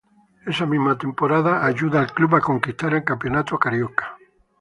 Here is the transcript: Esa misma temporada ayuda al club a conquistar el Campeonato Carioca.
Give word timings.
Esa 0.51 0.65
misma 0.65 0.95
temporada 0.97 1.63
ayuda 1.63 1.99
al 1.99 2.11
club 2.11 2.33
a 2.35 2.41
conquistar 2.41 2.91
el 2.95 3.03
Campeonato 3.03 3.59
Carioca. 3.59 4.17